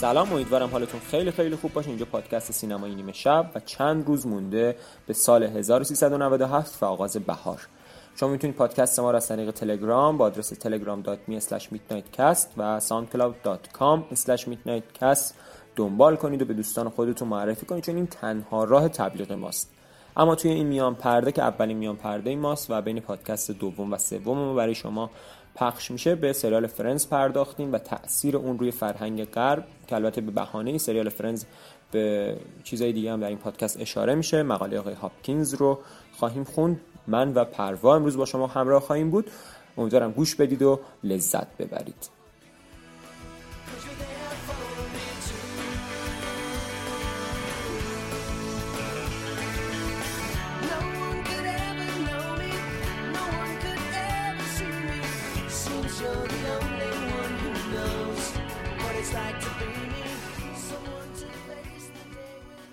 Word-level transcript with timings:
سلام 0.00 0.32
امیدوارم 0.32 0.70
حالتون 0.70 1.00
خیلی 1.00 1.30
خیلی 1.30 1.56
خوب 1.56 1.72
باشه. 1.72 1.88
اینجا 1.88 2.04
پادکست 2.04 2.52
سینمایی 2.52 2.94
نیمه 2.94 3.12
شب 3.12 3.50
و 3.54 3.60
چند 3.60 4.06
روز 4.06 4.26
مونده 4.26 4.76
به 5.06 5.12
سال 5.12 5.42
1397 5.42 6.82
و 6.82 6.86
آغاز 6.86 7.16
بهار. 7.16 7.68
شما 8.16 8.28
می‌تونید 8.28 8.56
پادکست 8.56 9.00
ما 9.00 9.10
را 9.10 9.16
از 9.16 9.28
طریق 9.28 9.50
تلگرام 9.50 10.18
با 10.18 10.24
آدرس 10.24 10.54
telegram.me 10.54 11.40
midnightcast 11.50 12.46
و 12.56 12.80
soundcloud.com 12.80 14.16
midnightcast 14.50 15.32
دنبال 15.76 16.16
کنید 16.16 16.42
و 16.42 16.44
به 16.44 16.54
دوستان 16.54 16.88
خودتون 16.88 17.28
معرفی 17.28 17.66
کنید 17.66 17.84
چون 17.84 17.96
این 17.96 18.06
تنها 18.06 18.64
راه 18.64 18.88
تبلیغ 18.88 19.32
ماست. 19.32 19.70
اما 20.16 20.34
توی 20.34 20.50
این 20.50 20.66
میان 20.66 20.94
پرده 20.94 21.32
که 21.32 21.42
اولین 21.42 21.76
میان 21.76 21.96
پرده 21.96 22.36
ماست 22.36 22.70
و 22.70 22.82
بین 22.82 23.00
پادکست 23.00 23.50
دوم 23.50 23.92
و 23.92 23.98
سوم 23.98 24.38
ما 24.38 24.54
برای 24.54 24.74
شما 24.74 25.10
پخش 25.54 25.90
میشه 25.90 26.14
به 26.14 26.32
سریال 26.32 26.66
فرنز 26.66 27.06
پرداختیم 27.06 27.72
و 27.72 27.78
تاثیر 27.78 28.36
اون 28.36 28.58
روی 28.58 28.70
فرهنگ 28.70 29.24
غرب 29.24 29.66
که 29.86 29.94
البته 29.94 30.20
به 30.20 30.30
بهانه 30.30 30.78
سریال 30.78 31.08
فرنز 31.08 31.44
به 31.92 32.36
چیزای 32.64 32.92
دیگه 32.92 33.12
هم 33.12 33.20
در 33.20 33.28
این 33.28 33.38
پادکست 33.38 33.80
اشاره 33.80 34.14
میشه 34.14 34.42
مقاله 34.42 34.78
آقای 34.78 34.94
هاپکینز 34.94 35.54
رو 35.54 35.78
خواهیم 36.12 36.44
خوند. 36.44 36.80
من 37.06 37.34
و 37.34 37.44
پروا 37.44 37.96
امروز 37.96 38.16
با 38.16 38.24
شما 38.24 38.46
همراه 38.46 38.82
خواهیم 38.82 39.10
بود. 39.10 39.30
امیدوارم 39.78 40.12
گوش 40.12 40.34
بدید 40.34 40.62
و 40.62 40.80
لذت 41.04 41.56
ببرید. 41.56 42.19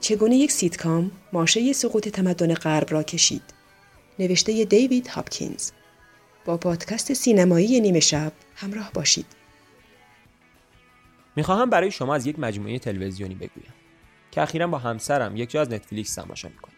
چگونه 0.08 0.36
یک 0.36 0.52
سیتکام 0.52 1.12
ماشه 1.34 1.74
سقوط 1.74 2.08
تمدن 2.08 2.54
غرب 2.54 2.92
را 2.92 3.04
کشید؟ 3.04 3.42
نوشته 4.20 4.66
دیوید 4.66 5.08
هاپکینز. 5.08 5.72
با 6.46 6.58
پادکست 6.58 7.14
سینمایی 7.14 7.80
نیمه 7.80 8.00
شب 8.00 8.32
همراه 8.56 8.92
باشید. 8.94 9.26
می‌خواهم 11.36 11.70
برای 11.70 11.92
شما 11.92 12.16
از 12.16 12.26
یک 12.26 12.40
مجموعه 12.40 12.80
تلویزیونی 12.80 13.36
بگویم 13.36 13.74
که 14.32 14.42
اخیرا 14.42 14.68
با 14.68 14.78
همسرم 14.78 15.36
یک 15.36 15.50
جا 15.50 15.62
از 15.62 15.72
Netflix 15.72 16.16
تماشا 16.16 16.50
می‌کنیم. 16.50 16.78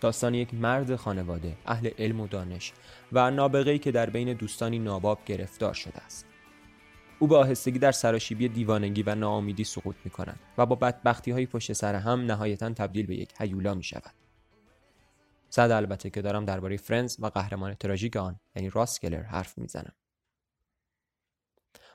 داستان 0.00 0.34
یک 0.34 0.54
مرد 0.54 0.96
خانواده 0.96 1.56
اهل 1.66 1.90
علم 1.98 2.20
و 2.20 2.26
دانش 2.26 2.72
و 3.12 3.30
نابغه‌ای 3.30 3.78
که 3.78 3.92
در 3.92 4.10
بین 4.10 4.32
دوستانی 4.32 4.78
ناباب 4.78 5.18
گرفتار 5.26 5.74
شده 5.74 5.98
است. 5.98 6.26
او 7.18 7.26
به 7.26 7.36
آهستگی 7.36 7.78
در 7.78 7.92
سراشیبی 7.92 8.48
دیوانگی 8.48 9.02
و 9.02 9.14
ناامیدی 9.14 9.64
سقوط 9.64 9.96
می 10.04 10.10
کند 10.10 10.40
و 10.58 10.66
با 10.66 10.76
بدبختی 10.76 11.30
های 11.30 11.46
پشت 11.46 11.72
سر 11.72 11.94
هم 11.94 12.20
نهایتا 12.20 12.70
تبدیل 12.70 13.06
به 13.06 13.16
یک 13.16 13.32
هیولا 13.38 13.74
می 13.74 13.82
شود. 13.82 14.14
صد 15.50 15.70
البته 15.70 16.10
که 16.10 16.22
دارم 16.22 16.44
درباره 16.44 16.76
فرنز 16.76 17.16
و 17.18 17.26
قهرمان 17.26 17.74
تراژیک 17.74 18.16
آن 18.16 18.40
یعنی 18.56 18.70
راسکلر 18.70 19.22
حرف 19.22 19.58
می‌زنم. 19.58 19.92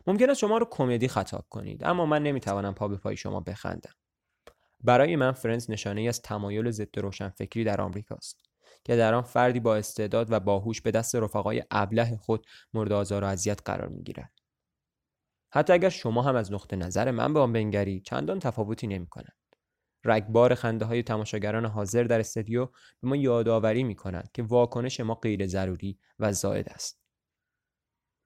ممکن 0.07 0.29
است 0.29 0.39
شما 0.39 0.57
رو 0.57 0.67
کمدی 0.71 1.07
خطاب 1.07 1.45
کنید 1.49 1.83
اما 1.83 2.05
من 2.05 2.23
نمی‌توانم 2.23 2.73
پا 2.73 2.87
به 2.87 2.97
پای 2.97 3.17
شما 3.17 3.39
بخندم. 3.39 3.93
برای 4.83 5.15
من 5.15 5.31
فرنز 5.31 5.71
نشانه 5.71 6.01
ای 6.01 6.07
از 6.07 6.21
تمایل 6.21 6.71
ضد 6.71 6.99
روشنفکری 6.99 7.63
در 7.63 7.81
آمریکاست 7.81 8.37
که 8.83 8.95
در 8.95 9.13
آن 9.13 9.21
فردی 9.21 9.59
با 9.59 9.75
استعداد 9.75 10.31
و 10.31 10.39
باهوش 10.39 10.81
به 10.81 10.91
دست 10.91 11.15
رفقای 11.15 11.63
ابله 11.71 12.17
خود 12.17 12.45
مورد 12.73 12.91
آزار 12.91 13.23
و 13.23 13.27
اذیت 13.27 13.61
قرار 13.65 13.87
می‌گیرد. 13.87 14.38
حتی 15.51 15.73
اگر 15.73 15.89
شما 15.89 16.21
هم 16.21 16.35
از 16.35 16.51
نقطه 16.51 16.75
نظر 16.75 17.11
من 17.11 17.33
به 17.33 17.39
آن 17.39 17.53
بنگری 17.53 18.01
چندان 18.01 18.39
تفاوتی 18.39 18.87
نمی 18.87 19.07
کنند. 19.07 19.35
رگبار 20.03 20.55
خنده 20.55 20.85
های 20.85 21.03
تماشاگران 21.03 21.65
حاضر 21.65 22.03
در 22.03 22.19
استودیو 22.19 22.65
به 22.65 23.07
ما 23.07 23.15
یادآوری 23.15 23.83
می 23.83 23.95
کنند 23.95 24.31
که 24.33 24.43
واکنش 24.43 24.99
ما 24.99 25.15
غیر 25.15 25.47
ضروری 25.47 25.99
و 26.19 26.33
زائد 26.33 26.69
است. 26.69 27.01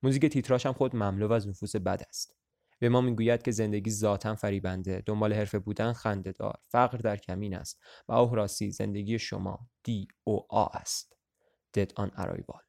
موزیک 0.03 0.25
تیتراش 0.25 0.65
هم 0.65 0.73
خود 0.73 0.95
مملو 0.95 1.31
از 1.31 1.47
نفوس 1.47 1.75
بد 1.75 2.03
است. 2.09 2.35
به 2.79 2.89
ما 2.89 3.01
می‌گوید 3.01 3.41
که 3.41 3.51
زندگی 3.51 3.91
ذاتا 3.91 4.35
فریبنده، 4.35 5.03
دنبال 5.05 5.33
حرفه 5.33 5.59
بودن 5.59 5.93
خندهدار، 5.93 6.59
فقر 6.67 6.97
در 6.97 7.17
کمین 7.17 7.55
است 7.55 7.81
و 8.07 8.13
اوه 8.13 8.35
راستی 8.35 8.71
زندگی 8.71 9.19
شما 9.19 9.67
دی 9.83 10.07
او 10.23 10.45
آ 10.49 10.65
است. 10.65 11.17
Dead 11.77 11.89
on 11.99 12.09
arrival. 12.19 12.59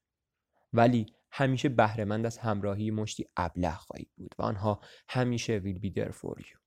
ولی 0.73 1.07
همیشه 1.34 1.70
بهرهمند 1.70 2.26
از 2.26 2.38
همراهی 2.38 2.92
مشتی 2.92 3.26
ابله 3.38 3.72
خواهید 3.76 4.10
بود 4.18 4.36
و 4.40 4.42
آنها 4.42 4.82
همیشه 5.10 5.60
will 5.60 5.80
be 5.80 5.94
there 6.00 6.12
for 6.12 6.36
you. 6.40 6.60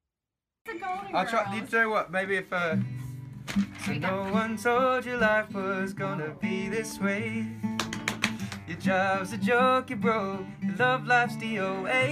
I'll 1.15 1.27
try. 1.27 1.43
You 1.55 1.63
know 1.73 1.91
what? 1.91 2.11
Maybe 2.11 2.37
if 2.43 2.51
uh, 2.53 2.77
so 3.85 3.93
no 4.09 4.17
one 4.41 4.57
told 4.57 5.05
you 5.05 5.17
life 5.19 5.51
was 5.53 5.93
gonna 5.93 6.31
be 6.41 6.57
this 6.77 6.99
way. 7.07 7.27
Your 8.69 8.79
job's 8.89 9.31
a 9.33 9.41
joke, 9.51 9.91
you 9.91 9.97
broke. 9.97 10.47
Your 10.63 10.77
love 10.83 11.03
life's 11.07 11.37
DOA. 11.37 12.03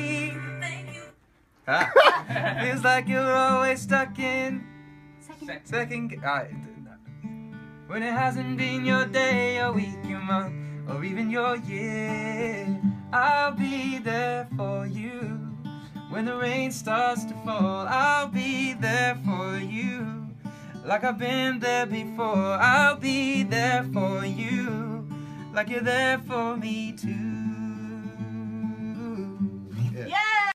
Ah. 1.68 1.86
Feels 2.62 2.82
like 2.84 3.06
you're 3.08 3.34
always 3.46 3.80
stuck 3.88 4.18
in 4.18 4.50
second. 5.20 5.60
second 5.64 6.04
ge- 6.10 6.24
ah, 6.24 6.42
d- 6.42 6.68
when 7.86 8.02
it 8.02 8.12
hasn't 8.12 8.56
been 8.56 8.84
your 8.84 9.04
day, 9.06 9.56
your 9.58 9.72
week, 9.72 9.98
your 10.12 10.20
month, 10.32 10.54
or 10.89 11.03
even 11.03 11.29
your 11.29 11.55
year. 11.57 12.79
I'll 13.13 13.55
be 13.67 13.99
there 13.99 14.47
for 14.57 14.85
you. 14.99 15.19
When 16.11 16.25
the 16.25 16.37
rain 16.45 16.71
starts 16.71 17.23
to 17.29 17.35
fall, 17.45 17.87
I'll 17.87 18.31
be 18.43 18.73
there 18.87 19.15
for 19.27 19.47
you. 19.75 19.95
Like 20.89 21.03
I've 21.03 21.17
been 21.17 21.59
there 21.59 21.87
before, 21.99 22.51
I'll 22.73 22.99
be 23.11 23.43
there 23.55 23.83
for 23.95 24.15
you. 24.41 24.65
Like 25.55 25.67
you're 25.71 25.87
there 25.95 26.19
for 26.29 26.47
me 26.63 26.77
too. 27.03 27.35
Yeah. 30.07 30.51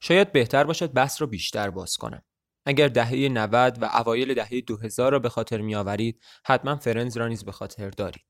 شاید 0.00 0.32
بهتر 0.32 0.64
باشد 0.64 0.92
بحث 0.92 1.20
را 1.20 1.26
بیشتر 1.26 1.70
باز 1.70 1.96
کنم. 1.96 2.22
اگر 2.66 2.88
دهه 2.88 3.28
90 3.28 3.82
و 3.82 3.84
اوایل 3.84 4.34
دهه 4.34 4.60
2000 4.60 5.12
را 5.12 5.18
به 5.18 5.28
خاطر 5.28 5.60
میآورید، 5.60 6.20
حتما 6.44 6.76
فرنز 6.76 7.16
را 7.16 7.28
نیز 7.28 7.44
به 7.44 7.52
خاطر 7.52 7.90
دارید. 7.90 8.29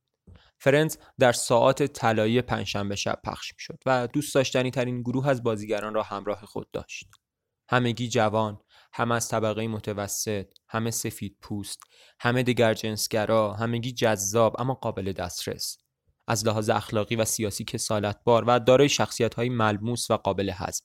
فرنز 0.63 0.97
در 1.19 1.33
ساعات 1.33 1.83
طلایی 1.83 2.43
پنجشنبه 2.43 2.97
شب 2.97 3.21
پخش 3.25 3.53
می‌شد 3.55 3.79
و 3.87 4.07
دوست 4.07 4.35
داشتنی 4.35 4.71
ترین 4.71 5.03
گروه 5.03 5.29
از 5.29 5.43
بازیگران 5.43 5.95
را 5.95 6.03
همراه 6.03 6.47
خود 6.47 6.71
داشت. 6.71 7.07
همگی 7.69 8.09
جوان، 8.09 8.59
همه 8.93 9.15
از 9.15 9.29
طبقه 9.29 9.69
متوسط، 9.69 10.47
همه 10.69 10.91
سفید 10.91 11.37
پوست، 11.43 11.81
همه 12.21 12.43
دگر 12.43 12.75
جنسگرا، 12.75 13.53
همگی 13.53 13.93
جذاب 13.93 14.61
اما 14.61 14.75
قابل 14.75 15.13
دسترس. 15.13 15.77
از 16.29 16.47
لحاظ 16.47 16.71
اخلاقی 16.71 17.17
و 17.17 17.25
سیاسی 17.25 17.65
کسالتبار 17.65 18.45
و 18.47 18.59
دارای 18.59 18.89
شخصیت 18.89 19.35
های 19.35 19.49
ملموس 19.49 20.11
و 20.11 20.17
قابل 20.17 20.53
هضم. 20.55 20.85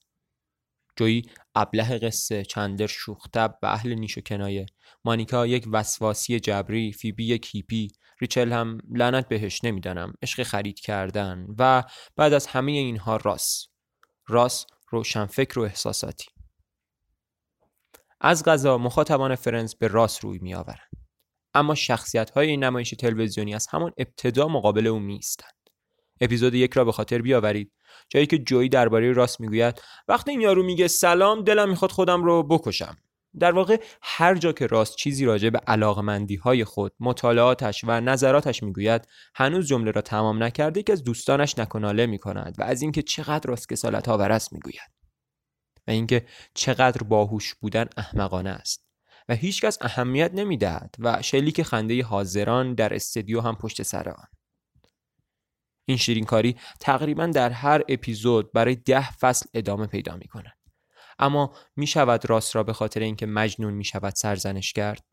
جویی 0.95 1.22
ابله 1.56 2.00
قصه 2.00 2.44
چندر 2.44 2.88
شوختب 2.88 3.60
و 3.63 3.66
اهل 3.66 3.94
نیش 3.94 4.18
و 4.18 4.22
کنایه 4.22 4.66
مانیکا 5.06 5.48
یک 5.48 5.68
وسواسی 5.72 6.39
جبری 6.39 6.92
فیبی 6.92 7.25
یک 7.25 7.50
هیپی 7.51 7.88
ریچل 8.22 8.52
هم 8.52 8.78
لعنت 8.92 9.28
بهش 9.28 9.64
نمی‌دانم. 9.64 10.14
عشق 10.22 10.44
خرید 10.44 10.80
کردن 10.80 11.48
و 11.60 11.84
بعد 12.16 12.34
از 12.34 12.48
همه 12.48 12.72
اینها 12.72 13.18
راس. 13.18 13.68
راس 14.28 14.66
روشنفکر 14.90 15.60
و 15.60 15.62
احساساتی. 15.62 16.26
از 18.22 18.44
غذا 18.44 18.78
مخاطبان 18.78 19.36
فرنز 19.36 19.76
به 19.76 19.88
راس 19.88 20.26
روی 20.26 20.40
می 20.40 20.56
آورند. 20.56 20.90
اما 21.54 21.76
شخصیت 21.76 22.30
های 22.30 22.48
این 22.48 22.64
نمایش 22.64 22.90
تلویزیونی 22.90 23.56
از 23.56 23.68
همان 23.72 23.92
ابتدا 23.98 24.48
مقابل 24.48 24.88
او 24.88 25.00
نیستند. 25.00 25.54
اپیزود 26.22 26.54
یک 26.54 26.74
را 26.74 26.86
به 26.86 26.92
خاطر 26.92 27.22
بیاورید. 27.22 27.72
جایی 28.10 28.26
که 28.26 28.38
جویی 28.38 28.70
درباره 28.70 29.12
راس 29.12 29.40
می‌گوید 29.40 29.82
وقتی 30.08 30.32
این 30.32 30.42
یارو 30.42 30.64
میگه 30.64 30.88
سلام 30.88 31.44
دلم 31.44 31.70
می‌خواد 31.70 31.92
خودم 31.92 32.24
رو 32.24 32.44
بکشم. 32.44 32.98
در 33.40 33.52
واقع 33.52 33.82
هر 34.02 34.36
جا 34.36 34.52
که 34.52 34.68
راست 34.68 34.96
چیزی 34.96 35.26
راجع 35.26 35.50
به 35.50 35.60
علاقمندی 35.68 36.36
های 36.36 36.64
خود 36.64 36.94
مطالعاتش 37.00 37.84
و 37.84 38.02
نظراتش 38.02 38.64
می‌گوید 38.64 39.08
هنوز 39.36 39.68
جمله 39.68 39.92
را 39.92 40.02
تمام 40.02 40.44
نکرده 40.44 40.84
که 40.84 40.94
از 40.94 41.04
دوستانش 41.04 41.60
نکناله 41.60 42.06
می 42.06 42.20
کند 42.20 42.56
و 42.58 42.64
از 42.64 42.82
اینکه 42.82 43.02
چقدر 43.02 43.50
راست 43.50 43.70
کسالت 43.70 44.10
است 44.10 44.54
می‌گوید 44.54 44.92
و 45.88 45.92
اینکه 45.92 46.26
چقدر 46.54 47.04
باهوش 47.04 47.56
بودن 47.56 47.86
احمقانه 47.98 48.50
است 48.50 48.86
و 49.30 49.36
هیچکس 49.36 49.78
اهمیت 49.82 50.32
نمی‌دهد 50.34 50.96
و 51.00 51.22
شلیک 51.22 51.64
خنده 51.64 52.04
حاضران 52.04 52.74
در 52.74 52.94
استدیو 52.94 53.42
هم 53.42 53.56
پشت 53.56 53.84
سر 53.84 54.10
آن 54.10 54.28
این 55.88 55.98
شیرینکاری 55.98 56.56
تقریبا 56.80 57.26
در 57.26 57.50
هر 57.50 57.82
اپیزود 57.90 58.52
برای 58.52 58.76
ده 58.76 59.12
فصل 59.12 59.46
ادامه 59.54 59.88
پیدا 59.88 60.18
می 60.18 60.28
کند. 60.28 60.65
اما 61.20 61.52
می 61.76 61.88
شود 61.88 62.30
راست 62.30 62.56
را 62.56 62.64
به 62.64 62.74
خاطر 62.74 63.00
اینکه 63.00 63.26
مجنون 63.26 63.74
می 63.74 63.84
شود 63.84 64.14
سرزنش 64.16 64.74
کرد؟ 64.74 65.04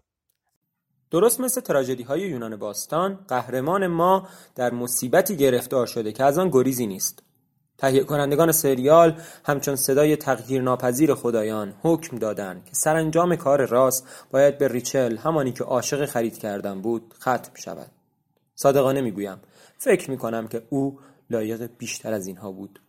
درست 1.11 1.41
مثل 1.41 1.61
تراژدی 1.61 2.03
های 2.03 2.21
یونان 2.21 2.57
باستان 2.57 3.25
قهرمان 3.29 3.87
ما 3.87 4.29
در 4.55 4.75
مصیبتی 4.75 5.37
گرفتار 5.37 5.87
شده 5.87 6.13
که 6.13 6.25
از 6.25 6.39
آن 6.39 6.51
گریزی 6.51 6.87
نیست. 6.87 7.23
تهیه 7.79 8.05
کنندگان 8.05 8.53
سریال 8.53 9.21
همچون 9.45 9.77
صدای 9.77 10.17
تغییر 10.17 10.63
ناپذیر 10.63 11.15
خدایان 11.15 11.75
حکم 11.83 12.19
دادند 12.19 12.65
که 12.65 12.75
سرانجام 12.75 13.37
کار 13.37 13.67
راست 13.67 14.27
باید 14.31 14.59
به 14.59 14.69
ریچل 14.69 15.17
همانی 15.17 15.53
که 15.53 15.65
عاشق 15.65 16.05
خرید 16.05 16.39
کردن 16.39 16.83
بود 16.83 17.15
ختم 17.21 17.55
شود. 17.55 17.91
صادقانه 18.55 19.01
می‌گویم 19.01 19.41
فکر 19.79 20.11
می 20.11 20.19
کنم 20.19 20.49
که 20.49 20.63
او 20.71 21.01
لایق 21.31 21.71
بیشتر 21.79 22.13
از 22.13 22.27
اینها 22.27 22.53
بود. 22.53 22.82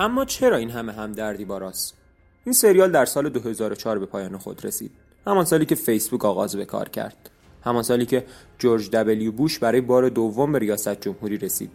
اما 0.00 0.24
چرا 0.24 0.56
این 0.56 0.70
همه 0.70 0.92
همدردی 0.92 1.44
با 1.44 1.58
راست؟ 1.58 1.94
این 2.44 2.52
سریال 2.52 2.90
در 2.90 3.04
سال 3.04 3.28
2004 3.28 3.98
به 3.98 4.06
پایان 4.06 4.38
خود 4.38 4.64
رسید. 4.64 4.90
همان 5.26 5.44
سالی 5.44 5.66
که 5.66 5.74
فیسبوک 5.74 6.24
آغاز 6.24 6.56
به 6.56 6.64
کار 6.64 6.88
کرد. 6.88 7.30
همان 7.64 7.82
سالی 7.82 8.06
که 8.06 8.24
جورج 8.58 8.90
دبلیو 8.90 9.32
بوش 9.32 9.58
برای 9.58 9.80
بار 9.80 10.08
دوم 10.08 10.52
به 10.52 10.58
ریاست 10.58 11.00
جمهوری 11.00 11.38
رسید. 11.38 11.70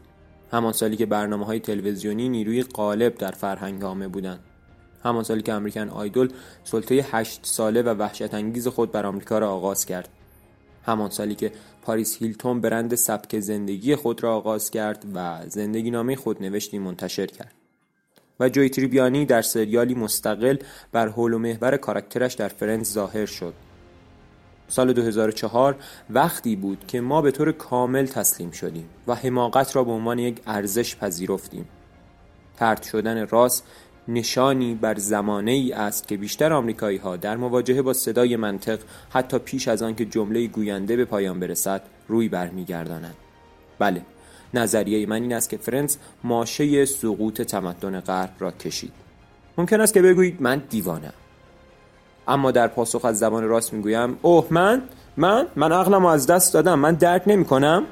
همان 0.51 0.73
سالی 0.73 0.97
که 0.97 1.05
برنامه 1.05 1.45
های 1.45 1.59
تلویزیونی 1.59 2.29
نیروی 2.29 2.63
غالب 2.63 3.15
در 3.15 3.31
فرهنگ 3.31 3.83
عامه 3.83 4.07
بودند. 4.07 4.39
همان 5.03 5.23
سالی 5.23 5.41
که 5.41 5.53
امریکن 5.53 5.89
آیدول 5.89 6.29
سلطه 6.63 7.05
هشت 7.11 7.39
ساله 7.43 7.81
و 7.81 7.89
وحشت 7.89 8.33
انگیز 8.33 8.67
خود 8.67 8.91
بر 8.91 9.05
آمریکا 9.05 9.39
را 9.39 9.51
آغاز 9.51 9.85
کرد. 9.85 10.09
همان 10.83 11.09
سالی 11.09 11.35
که 11.35 11.51
پاریس 11.81 12.17
هیلتون 12.17 12.61
برند 12.61 12.95
سبک 12.95 13.39
زندگی 13.39 13.95
خود 13.95 14.23
را 14.23 14.35
آغاز 14.35 14.71
کرد 14.71 15.05
و 15.13 15.39
زندگی 15.47 15.91
نامه 15.91 16.15
خود 16.15 16.43
نوشتی 16.43 16.79
منتشر 16.79 17.25
کرد. 17.25 17.58
و 18.39 18.49
جوی 18.49 18.69
تریبیانی 18.69 19.25
در 19.25 19.41
سریالی 19.41 19.95
مستقل 19.95 20.57
بر 20.91 21.07
حول 21.07 21.33
و 21.33 21.39
محور 21.39 21.77
کاراکترش 21.77 22.33
در 22.33 22.47
فرنز 22.47 22.93
ظاهر 22.93 23.25
شد. 23.25 23.53
سال 24.67 24.93
2004 24.93 25.75
وقتی 26.09 26.55
بود 26.55 26.87
که 26.87 27.01
ما 27.01 27.21
به 27.21 27.31
طور 27.31 27.51
کامل 27.51 28.05
تسلیم 28.05 28.51
شدیم 28.51 28.89
و 29.07 29.15
حماقت 29.15 29.75
را 29.75 29.83
به 29.83 29.91
عنوان 29.91 30.19
یک 30.19 30.41
ارزش 30.47 30.95
پذیرفتیم. 30.95 31.67
ترد 32.57 32.83
شدن 32.83 33.27
راست 33.27 33.65
نشانی 34.07 34.75
بر 34.75 34.97
زمانه 34.97 35.51
ای 35.51 35.73
است 35.73 36.07
که 36.07 36.17
بیشتر 36.17 36.53
آمریکایی 36.53 36.97
ها 36.97 37.17
در 37.17 37.37
مواجهه 37.37 37.81
با 37.81 37.93
صدای 37.93 38.35
منطق 38.35 38.79
حتی 39.09 39.39
پیش 39.39 39.67
از 39.67 39.81
آن 39.81 39.95
که 39.95 40.05
جمله 40.05 40.47
گوینده 40.47 40.95
به 40.95 41.05
پایان 41.05 41.39
برسد 41.39 41.81
روی 42.07 42.29
برمیگردانند. 42.29 43.15
بله 43.79 44.01
نظریه 44.53 45.05
من 45.05 45.21
این 45.21 45.33
است 45.33 45.49
که 45.49 45.57
فرنس 45.57 45.97
ماشه 46.23 46.85
سقوط 46.85 47.41
تمدن 47.41 47.99
غرب 47.99 48.33
را 48.39 48.51
کشید. 48.51 48.91
ممکن 49.57 49.81
است 49.81 49.93
که 49.93 50.01
بگویید 50.01 50.41
من 50.41 50.61
دیوانم. 50.69 51.13
اما 52.27 52.51
در 52.51 52.67
پاسخ 52.67 53.05
از 53.05 53.19
زبان 53.19 53.43
راست 53.43 53.73
می‌گویم 53.73 54.17
اوه 54.21 54.47
من 54.49 54.81
من 55.17 55.47
من 55.55 55.71
عقلم 55.71 56.05
از 56.05 56.27
دست 56.27 56.53
دادم 56.53 56.79
من 56.79 56.93
درک 56.93 57.23
نمی 57.27 57.45
کنم 57.45 57.83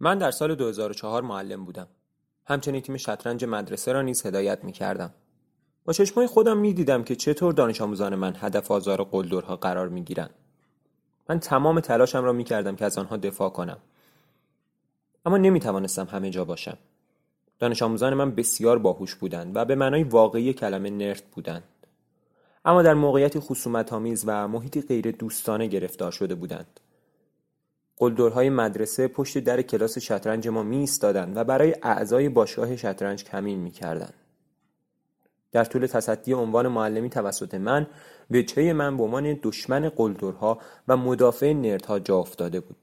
من 0.00 0.18
در 0.18 0.30
سال 0.30 0.54
2004 0.54 1.22
معلم 1.22 1.64
بودم. 1.64 1.86
همچنین 2.46 2.80
تیم 2.80 2.96
شطرنج 2.96 3.44
مدرسه 3.44 3.92
را 3.92 4.02
نیز 4.02 4.26
هدایت 4.26 4.64
می 4.64 4.72
کردم. 4.72 5.14
با 5.84 5.92
چشمای 5.92 6.26
خودم 6.26 6.58
می 6.58 6.74
دیدم 6.74 7.04
که 7.04 7.16
چطور 7.16 7.52
دانش 7.52 7.80
آموزان 7.80 8.14
من 8.14 8.36
هدف 8.40 8.70
آزار 8.70 9.04
قلدرها 9.04 9.56
قرار 9.56 9.88
می 9.88 10.02
گیرن. 10.02 10.30
من 11.28 11.40
تمام 11.40 11.80
تلاشم 11.80 12.24
را 12.24 12.32
می 12.32 12.44
کردم 12.44 12.76
که 12.76 12.84
از 12.84 12.98
آنها 12.98 13.16
دفاع 13.16 13.50
کنم. 13.50 13.78
اما 15.26 15.36
نمی 15.36 15.60
توانستم 15.60 16.04
همه 16.04 16.30
جا 16.30 16.44
باشم. 16.44 16.78
دانش 17.58 17.82
آموزان 17.82 18.14
من 18.14 18.34
بسیار 18.34 18.78
باهوش 18.78 19.14
بودند 19.14 19.56
و 19.56 19.64
به 19.64 19.74
معنای 19.74 20.02
واقعی 20.02 20.52
کلمه 20.52 20.90
نرد 20.90 21.22
بودند. 21.32 21.62
اما 22.64 22.82
در 22.82 22.94
موقعیتی 22.94 23.40
خصومت 23.40 23.92
آمیز 23.92 24.24
و 24.26 24.48
محیطی 24.48 24.82
غیر 24.82 25.10
دوستانه 25.10 25.66
گرفتار 25.66 26.12
شده 26.12 26.34
بودند. 26.34 26.80
قلدرهای 28.00 28.50
مدرسه 28.50 29.08
پشت 29.08 29.38
در 29.38 29.62
کلاس 29.62 29.98
شطرنج 29.98 30.48
ما 30.48 30.62
می 30.62 30.88
و 31.34 31.44
برای 31.44 31.76
اعضای 31.82 32.28
باشگاه 32.28 32.76
شطرنج 32.76 33.24
کمین 33.24 33.58
می 33.58 33.70
کردن. 33.70 34.10
در 35.52 35.64
طول 35.64 35.86
تصدی 35.86 36.32
عنوان 36.32 36.68
معلمی 36.68 37.10
توسط 37.10 37.54
من 37.54 37.86
وجهه 38.30 38.72
من 38.72 38.96
به 38.96 39.02
عنوان 39.02 39.38
دشمن 39.42 39.88
قلدرها 39.88 40.58
و 40.88 40.96
مدافع 40.96 41.52
نردها 41.52 41.98
جا 41.98 42.18
افتاده 42.18 42.60
بود. 42.60 42.76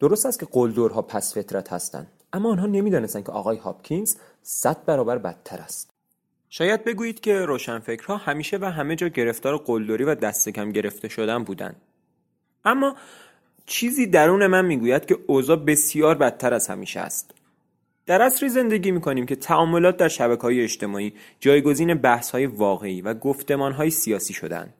درست 0.00 0.26
است 0.26 0.40
که 0.40 0.46
قلدرها 0.52 1.02
پس 1.02 1.34
فطرت 1.34 1.72
هستند 1.72 2.10
اما 2.32 2.50
آنها 2.50 2.66
نمی‌دانستند 2.66 3.24
که 3.24 3.32
آقای 3.32 3.56
هاپکینز 3.56 4.16
صد 4.42 4.84
برابر 4.84 5.18
بدتر 5.18 5.58
است. 5.58 5.90
شاید 6.48 6.84
بگویید 6.84 7.20
که 7.20 7.40
روشنفکرها 7.40 8.16
همیشه 8.16 8.58
و 8.60 8.64
همه 8.64 8.96
جا 8.96 9.08
گرفتار 9.08 9.56
قلدری 9.56 10.04
و 10.04 10.14
دست 10.14 10.48
کم 10.48 10.72
گرفته 10.72 11.08
شدن 11.08 11.44
بودند. 11.44 11.76
اما 12.64 12.96
چیزی 13.66 14.06
درون 14.06 14.46
من 14.46 14.64
می‌گوید 14.64 15.06
که 15.06 15.18
اوضاع 15.26 15.56
بسیار 15.56 16.14
بدتر 16.14 16.54
از 16.54 16.68
همیشه 16.68 17.00
است. 17.00 17.34
در 18.06 18.22
عصری 18.22 18.48
زندگی 18.48 18.90
می‌کنیم 18.90 19.26
که 19.26 19.36
تعاملات 19.36 19.96
در 19.96 20.08
شبکه 20.08 20.42
های 20.42 20.62
اجتماعی 20.62 21.14
جایگزین 21.40 21.94
بحث 21.94 22.30
های 22.30 22.46
واقعی 22.46 23.00
و 23.00 23.14
گفتمان 23.14 23.72
های 23.72 23.90
سیاسی 23.90 24.34
شدند 24.34 24.74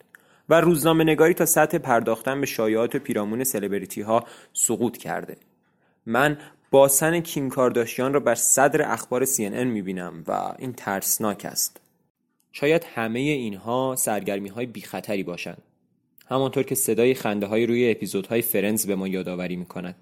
و 0.48 0.60
روزنامه 0.60 1.04
نگاری 1.04 1.34
تا 1.34 1.46
سطح 1.46 1.78
پرداختن 1.78 2.40
به 2.40 2.46
شایعات 2.46 2.96
پیرامون 2.96 3.44
سلبریتی 3.44 4.00
ها 4.00 4.24
سقوط 4.52 4.96
کرده. 4.96 5.36
من 6.06 6.38
باسن 6.70 7.20
کیم 7.20 7.50
کارداشیان 7.50 8.14
را 8.14 8.20
بر 8.20 8.34
صدر 8.34 8.92
اخبار 8.92 9.24
CNN 9.24 9.66
می‌بینم 9.66 10.24
و 10.28 10.54
این 10.58 10.72
ترسناک 10.72 11.44
است. 11.44 11.80
شاید 12.52 12.84
همه 12.94 13.18
اینها 13.18 13.94
سرگرمی 13.98 14.48
های 14.48 14.66
بی 14.66 14.80
خطری 14.80 15.22
باشند. 15.22 15.62
همانطور 16.26 16.62
که 16.62 16.74
صدای 16.74 17.14
خنده 17.14 17.46
های 17.46 17.66
روی 17.66 17.90
اپیزودهای 17.90 18.42
فرنز 18.42 18.86
به 18.86 18.94
ما 18.94 19.08
یادآوری 19.08 19.56
می 19.56 19.66
کند. 19.66 19.94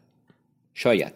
شاید. 0.75 1.13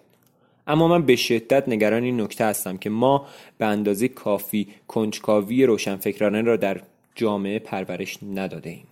اما 0.67 0.89
من 0.89 1.07
به 1.07 1.17
شدت 1.17 1.69
نگران 1.69 2.03
این 2.03 2.21
نکته 2.21 2.45
هستم 2.45 2.77
که 2.77 2.91
ما 2.91 3.27
به 3.59 3.67
اندازه 3.67 4.09
کافی 4.09 4.69
کنجکاوی 4.89 5.67
روشنفکرانه 5.67 6.43
را 6.43 6.57
در 6.57 6.81
جامعه 7.15 7.59
پرورش 7.59 8.19
نداده 8.35 8.71
ایم. 8.71 8.87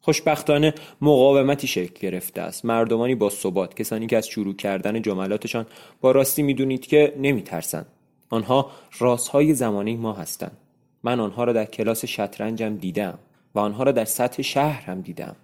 خوشبختانه 0.00 0.74
مقاومتی 1.00 1.66
شکل 1.66 2.00
گرفته 2.00 2.40
است. 2.40 2.64
مردمانی 2.64 3.14
با 3.14 3.30
ثبات 3.30 3.74
کسانی 3.74 4.06
که 4.06 4.16
از 4.16 4.28
شروع 4.28 4.56
کردن 4.56 5.02
جملاتشان 5.02 5.66
با 6.00 6.10
راستی 6.10 6.42
می‌دونید 6.42 6.86
که 6.86 7.14
نمیترسند. 7.18 7.86
آنها 8.30 8.70
رازهای 8.98 9.54
زمانه 9.54 9.96
ما 9.96 10.12
هستند. 10.12 10.56
من 11.02 11.20
آنها 11.20 11.44
را 11.44 11.52
در 11.52 11.64
کلاس 11.64 12.04
شطرنجم 12.04 12.76
دیدم. 12.76 13.18
و 13.54 13.58
آنها 13.58 13.82
را 13.82 13.92
در 13.92 14.04
سطح 14.04 14.42
شهر 14.42 14.82
هم 14.82 15.00
دیدم 15.00 15.36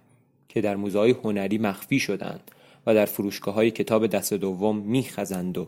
که 0.49 0.61
در 0.61 0.75
موزه 0.75 0.99
های 0.99 1.11
هنری 1.11 1.57
مخفی 1.57 1.99
شدند 1.99 2.51
و 2.85 2.93
در 2.93 3.05
فروشگاه 3.05 3.55
های 3.55 3.71
کتاب 3.71 4.07
دست 4.07 4.33
دوم 4.33 4.77
میخزند 4.77 5.57
و 5.57 5.67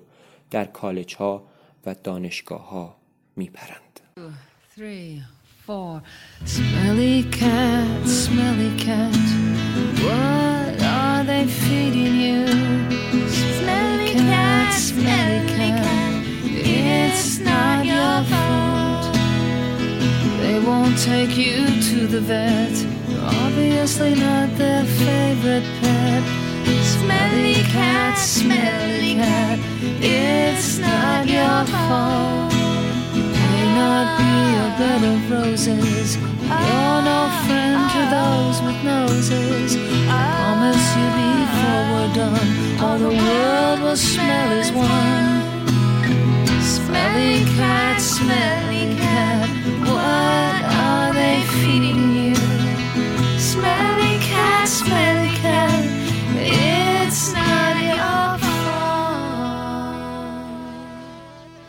در 0.51 0.65
کالج 0.65 1.15
ها 1.15 1.43
و 1.85 1.95
دانشگاه 2.03 2.69
ها 2.69 2.95
میپرند 3.35 3.99
three, 4.79 5.21
take 21.05 21.37
you 21.37 21.65
to 21.81 22.07
the 22.07 22.19
vet. 22.19 22.75
You're 23.07 23.23
obviously 23.23 24.15
not 24.15 24.49
their 24.57 24.83
favorite 24.83 25.63
pet. 25.79 26.23
Smelly 26.83 27.63
cat, 27.71 28.17
smelly 28.17 29.13
cat. 29.15 29.59
It's 30.01 30.77
not 30.77 31.25
your 31.25 31.63
fault 31.71 32.51
You 33.15 33.23
may 33.23 33.63
not 33.79 34.07
be 34.19 34.33
a 34.65 34.69
bed 34.79 35.03
of 35.13 35.31
roses. 35.31 36.17
You're 36.17 37.01
no 37.11 37.19
friend 37.45 37.81
to 37.95 38.01
those 38.17 38.57
with 38.65 38.79
noses. 38.83 39.77
I 40.09 40.21
promise 40.35 40.85
you 40.99 41.07
before 41.23 41.83
we're 41.91 42.11
done, 42.21 42.49
all 42.83 42.97
the 42.97 43.13
world 43.23 43.79
will 43.83 43.95
smell 43.95 44.28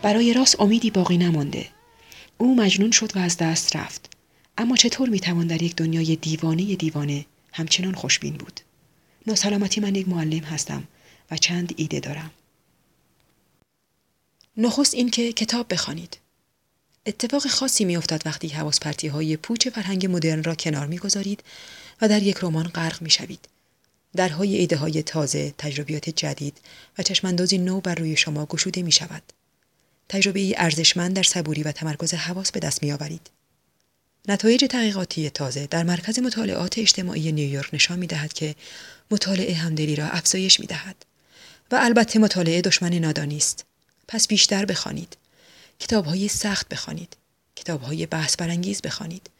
برای 0.03 0.35
راست 0.35 0.61
امیدی 0.61 0.91
باقی 0.91 1.19
نمانده. 1.19 1.69
او 2.39 2.57
مجنون 2.57 2.91
شد 2.91 3.17
و 3.17 3.19
از 3.19 3.37
دست 3.37 3.77
رفت. 3.77 4.11
اما 4.59 4.77
چطور 4.77 5.09
می‌توان 5.09 5.47
در 5.47 5.63
یک 5.63 5.77
دنیای 5.77 6.17
دیوانه 6.17 6.77
دیوانه 6.77 7.27
همچنان 7.53 7.95
خوشبین 7.95 8.37
بود؟ 8.37 8.61
ناسلامتی 9.27 9.81
من 9.81 9.95
یک 9.95 10.09
معلم 10.09 10.45
هستم 10.45 10.85
و 11.31 11.37
چند 11.37 11.75
ایده 11.77 12.01
دارم. 12.01 12.31
نخست 14.57 14.95
اینکه 14.95 15.33
کتاب 15.33 15.67
بخوانید. 15.73 16.19
اتفاق 17.07 17.47
خاصی 17.47 17.85
میافتد 17.85 18.23
وقتی 18.27 18.49
حواس 18.49 18.81
پرتی 18.81 19.09
های 19.09 19.37
پوچ 19.37 19.69
فرهنگ 19.69 20.07
مدرن 20.07 20.43
را 20.43 20.55
کنار 20.55 20.87
می‌گذارید 20.87 21.43
و 22.01 22.09
در 22.09 22.23
یک 22.23 22.37
رمان 22.43 22.69
غرق 22.69 23.03
می‌شوید. 23.03 23.49
درهای 24.17 24.57
ایده 24.57 24.77
های 24.77 25.03
تازه، 25.03 25.55
تجربیات 25.59 26.11
جدید 26.11 26.59
و 26.99 27.03
چشماندازی 27.03 27.59
نو 27.59 27.81
بر 27.81 27.95
روی 27.95 28.17
شما 28.17 28.47
گشوده 28.47 28.83
می 28.83 28.93
شود. 28.93 29.23
تجربه 30.11 30.55
ارزشمند 30.57 31.17
در 31.17 31.23
صبوری 31.23 31.63
و 31.63 31.73
تمرکز 31.73 32.15
حواس 32.15 32.53
به 32.53 32.61
دست 32.61 32.83
میآورید. 32.83 33.31
نتایج 34.29 34.65
تحقیقاتی 34.65 35.31
تازه 35.31 35.67
در 35.67 35.83
مرکز 35.83 36.19
مطالعات 36.19 36.79
اجتماعی 36.79 37.33
نیویورک 37.33 37.75
نشان 37.75 37.99
می 37.99 38.07
دهد 38.07 38.33
که 38.33 38.55
مطالعه 39.11 39.55
همدلی 39.55 39.97
را 39.97 40.07
افزایش 40.07 40.61
می 40.61 40.67
دهد. 40.67 40.97
و 41.71 41.79
البته 41.81 42.19
مطالعه 42.19 42.61
دشمن 42.61 42.95
نادانی 42.95 43.37
است. 43.37 43.65
پس 44.09 44.29
بیشتر 44.29 44.65
بخوانید. 44.65 45.17
کتابهای 45.79 46.29
سخت 46.29 46.69
بخوانید. 46.69 47.17
کتابهای 47.57 48.07
بحث 48.07 48.37
برانگیز 48.37 48.83
بخوانید. 48.83 49.31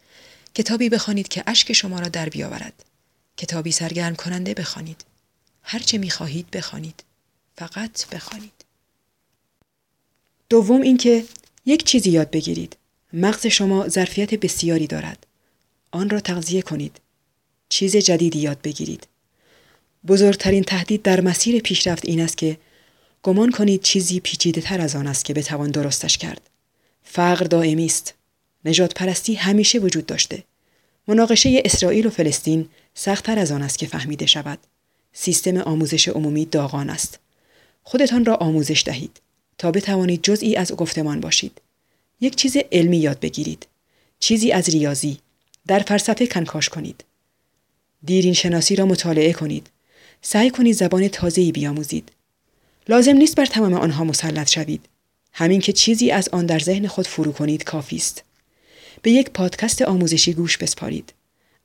کتابی 0.55 0.89
بخوانید 0.89 1.29
که 1.29 1.45
اشک 1.47 1.73
شما 1.73 2.01
را 2.01 2.09
در 2.09 2.29
بیاورد. 2.29 2.85
کتابی 3.37 3.73
سرگرم 3.73 4.17
کننده 4.17 4.55
بخوانید. 4.55 5.05
هر 5.63 5.79
چه 5.79 5.99
می 5.99 6.11
خواهید 6.11 6.51
بخوانید. 6.51 7.03
فقط 7.57 8.07
بخوانید. 8.07 8.60
دوم 10.51 10.81
اینکه 10.81 11.25
یک 11.67 11.85
چیزی 11.85 12.11
یاد 12.11 12.31
بگیرید. 12.31 12.77
مغز 13.13 13.47
شما 13.47 13.89
ظرفیت 13.89 14.35
بسیاری 14.35 14.87
دارد. 14.87 15.27
آن 15.91 16.11
را 16.11 16.21
تغذیه 16.21 16.63
کنید. 16.63 17.01
چیز 17.69 17.97
جدیدی 17.97 18.39
یاد 18.39 18.63
بگیرید. 18.63 19.07
بزرگترین 20.07 20.65
تهدید 20.65 21.03
در 21.03 21.21
مسیر 21.21 21.61
پیشرفت 21.61 22.05
این 22.07 22.21
است 22.21 22.37
که 22.37 22.57
گمان 23.23 23.51
کنید 23.51 23.83
چیزی 23.83 24.21
پیچیده 24.21 24.61
تر 24.61 24.81
از 24.81 24.97
آن 24.97 25.07
است 25.07 25.25
که 25.25 25.35
بتوان 25.35 25.71
درستش 25.71 26.19
کرد. 26.19 26.51
فقر 27.05 27.45
دائمی 27.45 27.87
است. 27.87 28.15
نجات 28.65 28.95
پرستی 28.95 29.35
همیشه 29.35 29.79
وجود 29.79 30.07
داشته. 30.07 30.45
مناقشه 31.09 31.63
اسرائیل 31.65 32.07
و 32.07 32.11
فلسطین 32.11 32.69
سختتر 32.95 33.39
از 33.39 33.53
آن 33.53 33.63
است 33.63 33.79
که 33.79 33.87
فهمیده 33.87 34.27
شود. 34.27 34.59
سیستم 35.13 35.57
آموزش 35.57 36.09
عمومی 36.09 36.45
داغان 36.45 36.91
است. 36.91 37.19
خودتان 37.83 38.25
را 38.25 38.35
آموزش 38.35 38.83
دهید 38.87 39.21
تا 39.61 39.71
بتوانید 39.71 40.23
جزئی 40.23 40.57
از 40.57 40.73
گفتمان 40.73 41.21
باشید. 41.21 41.61
یک 42.21 42.37
چیز 42.37 42.57
علمی 42.73 42.99
یاد 42.99 43.21
بگیرید. 43.21 43.67
چیزی 44.19 44.53
از 44.53 44.69
ریاضی. 44.69 45.19
در 45.67 45.79
فلسفه 45.79 46.27
کنکاش 46.27 46.69
کنید. 46.69 47.05
دیرین 48.05 48.33
شناسی 48.33 48.77
را 48.77 48.87
مطالعه 48.87 49.33
کنید. 49.33 49.67
سعی 50.23 50.51
کنید 50.51 50.75
زبان 50.75 51.09
تازه‌ای 51.09 51.53
بیاموزید. 51.53 52.13
لازم 52.89 53.13
نیست 53.13 53.37
بر 53.37 53.47
تمام 53.47 53.75
آنها 53.75 54.05
مسلط 54.05 54.51
شوید. 54.51 54.87
همین 55.33 55.61
که 55.61 55.73
چیزی 55.73 56.11
از 56.11 56.29
آن 56.29 56.47
در 56.47 56.59
ذهن 56.59 56.87
خود 56.87 57.07
فرو 57.07 57.33
کنید 57.33 57.65
کافی 57.65 57.97
است. 57.97 58.23
به 59.03 59.11
یک 59.11 59.31
پادکست 59.31 59.83
آموزشی 59.83 60.33
گوش 60.33 60.57
بسپارید. 60.57 61.13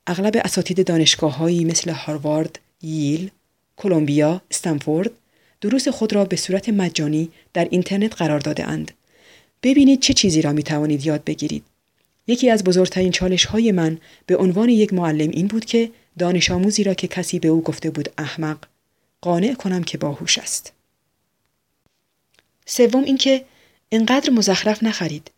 اغلب 0.06 0.40
اساتید 0.44 0.86
دانشگاههایی 0.86 1.64
مثل 1.64 1.90
هاروارد، 1.90 2.58
ییل، 2.82 3.30
کلمبیا، 3.76 4.42
استنفورد 4.50 5.10
دروس 5.60 5.88
خود 5.88 6.12
را 6.12 6.24
به 6.24 6.36
صورت 6.36 6.68
مجانی 6.68 7.30
در 7.52 7.68
اینترنت 7.70 8.14
قرار 8.14 8.40
داده 8.40 8.68
اند. 8.68 8.92
ببینید 9.62 10.00
چه 10.00 10.14
چیزی 10.14 10.42
را 10.42 10.52
می 10.52 10.62
توانید 10.62 11.06
یاد 11.06 11.24
بگیرید. 11.24 11.64
یکی 12.26 12.50
از 12.50 12.64
بزرگترین 12.64 13.12
چالش 13.12 13.44
های 13.44 13.72
من 13.72 13.98
به 14.26 14.36
عنوان 14.36 14.68
یک 14.68 14.92
معلم 14.92 15.30
این 15.30 15.46
بود 15.46 15.64
که 15.64 15.90
دانش 16.18 16.50
آموزی 16.50 16.84
را 16.84 16.94
که 16.94 17.08
کسی 17.08 17.38
به 17.38 17.48
او 17.48 17.62
گفته 17.62 17.90
بود 17.90 18.08
احمق 18.18 18.58
قانع 19.20 19.54
کنم 19.54 19.84
که 19.84 19.98
باهوش 19.98 20.38
است. 20.38 20.72
سوم 22.66 23.04
اینکه 23.04 23.44
انقدر 23.92 24.30
مزخرف 24.30 24.82
نخرید. 24.82 25.30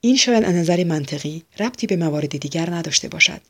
این 0.00 0.16
شاید 0.16 0.44
از 0.44 0.54
نظر 0.54 0.84
منطقی 0.84 1.42
ربطی 1.58 1.86
به 1.86 1.96
موارد 1.96 2.38
دیگر 2.38 2.70
نداشته 2.70 3.08
باشد. 3.08 3.40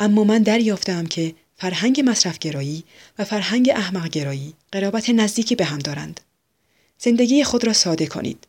اما 0.00 0.24
من 0.24 0.42
دریافتم 0.42 1.06
که 1.06 1.34
فرهنگ 1.60 2.02
مصرفگرایی 2.04 2.84
و 3.18 3.24
فرهنگ 3.24 3.70
احمقگرایی 3.74 4.54
قرابت 4.72 5.10
نزدیکی 5.10 5.54
به 5.54 5.64
هم 5.64 5.78
دارند. 5.78 6.20
زندگی 6.98 7.44
خود 7.44 7.64
را 7.64 7.72
ساده 7.72 8.06
کنید. 8.06 8.46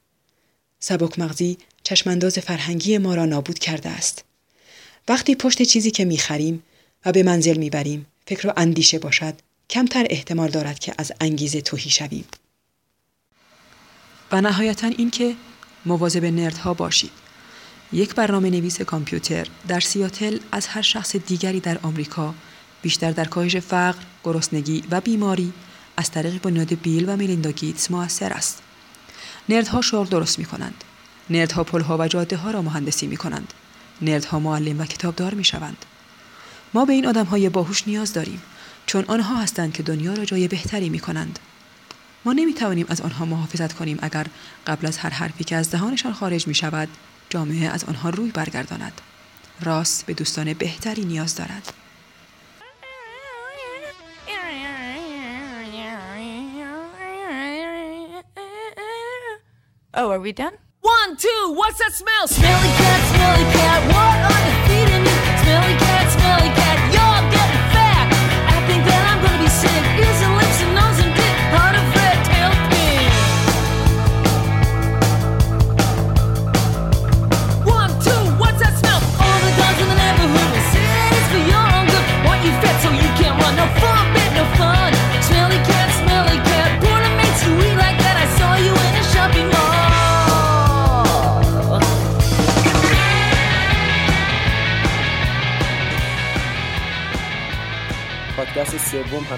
سبک 0.79 1.19
مغزی 1.19 1.57
چشمانداز 1.83 2.39
فرهنگی 2.39 2.97
ما 2.97 3.15
را 3.15 3.25
نابود 3.25 3.59
کرده 3.59 3.89
است. 3.89 4.23
وقتی 5.07 5.35
پشت 5.35 5.61
چیزی 5.61 5.91
که 5.91 6.05
می‌خریم 6.05 6.63
و 7.05 7.11
به 7.11 7.23
منزل 7.23 7.57
می‌بریم 7.57 8.05
فکر 8.27 8.47
و 8.47 8.53
اندیشه 8.57 8.99
باشد 8.99 9.33
کمتر 9.69 10.07
احتمال 10.09 10.49
دارد 10.49 10.79
که 10.79 10.93
از 10.97 11.11
انگیزه 11.21 11.61
توهی 11.61 11.89
شویم. 11.89 12.25
و 14.31 14.41
نهایتا 14.41 14.87
اینکه 14.87 15.35
مواظب 15.85 16.25
نردها 16.25 16.73
باشید. 16.73 17.11
یک 17.93 18.15
برنامه 18.15 18.49
نویس 18.49 18.81
کامپیوتر 18.81 19.47
در 19.67 19.79
سیاتل 19.79 20.39
از 20.51 20.67
هر 20.67 20.81
شخص 20.81 21.15
دیگری 21.15 21.59
در 21.59 21.77
آمریکا 21.77 22.35
بیشتر 22.81 23.11
در 23.11 23.25
کاهش 23.25 23.55
فقر، 23.55 24.03
گرسنگی 24.23 24.83
و 24.91 25.01
بیماری 25.01 25.53
از 25.97 26.11
طریق 26.11 26.41
بنیاد 26.41 26.73
بیل 26.73 27.09
و 27.09 27.17
میلیندا 27.17 27.51
گیتس 27.51 27.91
موثر 27.91 28.33
است. 28.33 28.61
نردها 29.49 29.81
شغل 29.81 30.07
درست 30.07 30.39
می 30.39 30.45
کنند. 30.45 30.83
نردها 31.29 31.63
پلها 31.63 31.97
و 31.97 32.07
جاده 32.07 32.37
ها 32.37 32.51
را 32.51 32.61
مهندسی 32.61 33.07
می 33.07 33.17
کنند. 33.17 33.53
نردها 34.01 34.39
معلم 34.39 34.79
و 34.79 34.85
کتابدار 34.85 35.33
می 35.33 35.43
شوند. 35.43 35.85
ما 36.73 36.85
به 36.85 36.93
این 36.93 37.07
آدم 37.07 37.25
های 37.25 37.49
باهوش 37.49 37.87
نیاز 37.87 38.13
داریم 38.13 38.41
چون 38.85 39.05
آنها 39.07 39.35
هستند 39.35 39.73
که 39.73 39.83
دنیا 39.83 40.13
را 40.13 40.25
جای 40.25 40.47
بهتری 40.47 40.89
می 40.89 40.99
کنند. 40.99 41.39
ما 42.25 42.33
نمی 42.33 42.53
توانیم 42.53 42.85
از 42.89 43.01
آنها 43.01 43.25
محافظت 43.25 43.73
کنیم 43.73 43.99
اگر 44.01 44.27
قبل 44.67 44.87
از 44.87 44.97
هر 44.97 45.09
حرفی 45.09 45.43
که 45.43 45.55
از 45.55 45.71
دهانشان 45.71 46.13
خارج 46.13 46.47
می 46.47 46.55
شود 46.55 46.87
جامعه 47.29 47.69
از 47.69 47.83
آنها 47.83 48.09
روی 48.09 48.31
برگرداند. 48.31 49.01
راست 49.61 50.05
به 50.05 50.13
دوستان 50.13 50.53
بهتری 50.53 51.05
نیاز 51.05 51.35
دارد. 51.35 51.73
Oh, 59.93 60.09
are 60.09 60.19
we 60.21 60.31
done? 60.31 60.53
One, 60.79 61.17
two, 61.17 61.53
what's 61.53 61.77
that 61.79 61.91
smell? 61.91 62.25
Smelly 62.25 62.71
cat, 62.79 63.01
smelly 63.11 63.43
cat, 63.51 63.79
what 63.91 64.17
are 64.31 64.41
you 64.47 64.55
feeding 64.71 65.03
me? 65.03 65.15
Smelly 65.43 65.75
cat, 65.83 66.07
smelly 66.15 66.49
cat, 66.55 66.60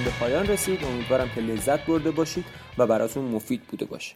به 0.04 0.12
پایان 0.20 0.48
رسید. 0.48 0.80
امیدوارم 0.84 1.30
که 1.36 1.42
لذت 1.42 1.86
برده 1.86 2.12
باشید 2.12 2.46
و 2.78 2.88
براتون 2.88 3.26
مفید 3.26 3.62
بوده 3.62 3.86
باشه. 3.86 4.16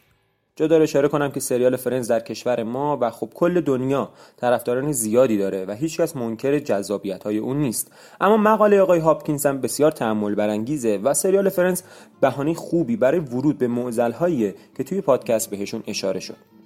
جا 0.56 0.66
داره 0.66 0.82
اشاره 0.82 1.08
کنم 1.08 1.30
که 1.30 1.40
سریال 1.40 1.76
فرنز 1.76 2.08
در 2.08 2.20
کشور 2.20 2.62
ما 2.62 2.98
و 3.00 3.10
خب 3.10 3.30
کل 3.34 3.60
دنیا 3.60 4.10
طرفداران 4.36 4.92
زیادی 4.92 5.38
داره 5.38 5.64
و 5.64 5.72
هیچکس 5.72 6.16
منکر 6.16 6.58
جذابیت 6.58 7.24
های 7.24 7.38
اون 7.38 7.56
نیست. 7.56 7.92
اما 8.20 8.36
مقاله 8.36 8.80
آقای 8.80 9.00
هاپکینز 9.00 9.46
هم 9.46 9.60
بسیار 9.60 9.90
تحمل 9.90 10.34
برانگیزه 10.34 11.00
و 11.04 11.14
سریال 11.14 11.48
فرنز 11.48 11.82
بهانه 12.20 12.54
خوبی 12.54 12.96
برای 12.96 13.20
ورود 13.20 13.58
به 13.58 13.68
معضل 13.68 14.12
که 14.76 14.84
توی 14.84 15.00
پادکست 15.00 15.50
بهشون 15.50 15.82
اشاره 15.86 16.20
شد. 16.20 16.57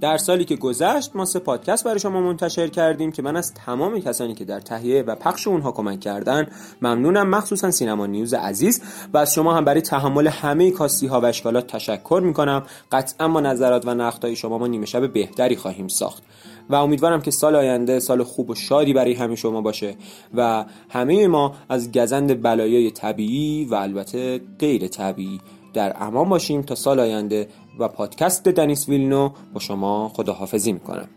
در 0.00 0.16
سالی 0.16 0.44
که 0.44 0.56
گذشت 0.56 1.10
ما 1.16 1.24
سه 1.24 1.38
پادکست 1.38 1.84
برای 1.84 1.98
شما 1.98 2.20
منتشر 2.20 2.68
کردیم 2.68 3.12
که 3.12 3.22
من 3.22 3.36
از 3.36 3.54
تمام 3.54 4.00
کسانی 4.00 4.34
که 4.34 4.44
در 4.44 4.60
تهیه 4.60 5.02
و 5.02 5.14
پخش 5.14 5.48
اونها 5.48 5.72
کمک 5.72 6.00
کردن 6.00 6.46
ممنونم. 6.82 7.28
مخصوصا 7.28 7.70
سینما 7.70 8.06
نیوز 8.06 8.34
عزیز. 8.34 8.82
و 9.12 9.18
از 9.18 9.34
شما 9.34 9.54
هم 9.54 9.64
برای 9.64 9.80
تحمل 9.80 10.26
همه 10.26 10.70
کاستی 10.70 11.06
ها 11.06 11.20
و 11.20 11.24
اشکالات 11.24 11.66
تشکر 11.66 12.20
می‌کنم. 12.24 12.62
قطعا 12.92 13.28
با 13.28 13.40
نظرات 13.40 13.86
و 13.86 13.94
نقدهای 13.94 14.36
شما 14.36 14.58
ما 14.58 14.66
نیمه 14.66 14.86
شب 14.86 15.12
بهتری 15.12 15.56
خواهیم 15.56 15.88
ساخت. 15.88 16.22
و 16.70 16.74
امیدوارم 16.74 17.22
که 17.22 17.30
سال 17.30 17.56
آینده 17.56 18.00
سال 18.00 18.22
خوب 18.22 18.50
و 18.50 18.54
شادی 18.54 18.92
برای 18.92 19.14
همه 19.14 19.36
شما 19.36 19.60
باشه. 19.60 19.94
و 20.34 20.64
همه 20.88 21.28
ما 21.28 21.54
از 21.68 21.92
گزند 21.92 22.42
بلایای 22.42 22.90
طبیعی 22.90 23.64
و 23.64 23.74
البته 23.74 24.40
غیر 24.58 24.88
طبیعی 24.88 25.40
در 25.74 25.96
امان 26.00 26.28
باشیم 26.28 26.62
تا 26.62 26.74
سال 26.74 27.00
آینده 27.00 27.48
و 27.78 27.88
پادکست 27.88 28.48
دنیس 28.48 28.88
ویلنو 28.88 29.30
با 29.54 29.60
شما 29.60 30.08
خداحافظی 30.14 30.72
می‌کنم. 30.72 31.08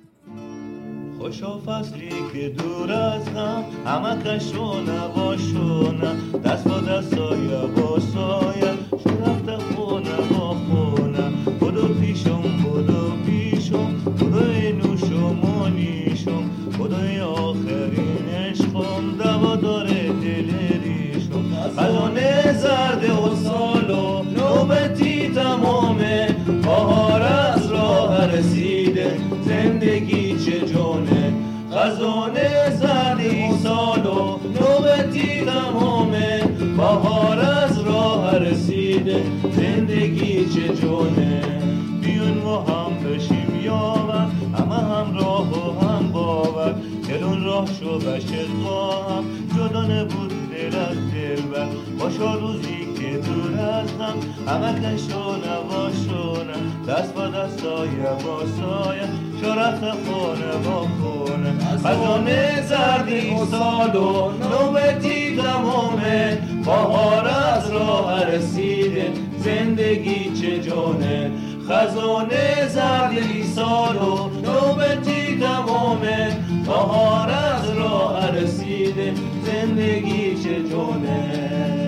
خوشا 1.20 1.60
فصلی 1.60 2.10
که 2.34 2.50
دور 2.50 2.92
از 2.92 3.28
هم 3.28 3.64
همه 3.86 4.24
کشونه 4.24 5.08
و 5.08 5.38
شونه 5.38 6.16
دست 6.46 6.68
با 6.68 6.80
دست 6.80 7.16
سایه 7.16 7.66
با 7.68 8.00
سایه 8.00 8.74
که 53.00 53.18
دور 53.18 53.60
از 53.60 53.90
هم 53.92 54.16
همه 54.48 54.74
کشونه 54.74 55.58
و 55.58 55.92
شونه 56.06 56.54
دست 56.88 57.14
با 57.14 57.28
دست 57.28 57.60
سایه 57.60 58.10
با 58.26 58.40
سایه 58.46 59.08
شرف 59.42 59.80
خونه. 59.80 60.52
با 60.64 60.82
خونه 60.82 61.54
خزانه 61.84 62.68
زردی 62.68 63.38
سال 63.52 63.96
و 63.96 64.32
نوبتی 64.32 65.38
تمامه 65.38 66.38
بهار 66.66 67.28
از 67.28 67.72
راه 67.72 68.24
رسیده 68.24 69.12
زندگی 69.40 70.32
چه 70.42 70.60
جونه 70.60 71.32
خزانه 71.70 72.68
زردی 72.68 73.44
سال 73.44 73.96
و 73.96 74.30
نوبتی 74.30 75.40
تمامه 75.40 76.38
بهار 76.66 77.30
از 77.30 77.70
راه 77.70 78.32
رسیده 78.32 79.14
زندگی 79.46 80.36
چه 80.44 80.64
جونه 80.70 81.87